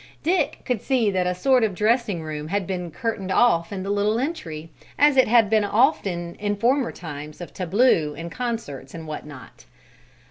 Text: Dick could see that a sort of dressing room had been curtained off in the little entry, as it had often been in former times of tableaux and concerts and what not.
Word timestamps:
Dick 0.23 0.61
could 0.65 0.81
see 0.81 1.11
that 1.11 1.27
a 1.27 1.35
sort 1.35 1.63
of 1.63 1.75
dressing 1.75 2.23
room 2.23 2.47
had 2.47 2.65
been 2.65 2.89
curtained 2.89 3.31
off 3.31 3.71
in 3.71 3.83
the 3.83 3.91
little 3.91 4.17
entry, 4.19 4.71
as 4.97 5.15
it 5.15 5.27
had 5.27 5.53
often 5.53 6.31
been 6.31 6.39
in 6.43 6.55
former 6.55 6.91
times 6.91 7.39
of 7.39 7.53
tableaux 7.53 8.15
and 8.17 8.31
concerts 8.31 8.95
and 8.95 9.05
what 9.07 9.27
not. 9.27 9.65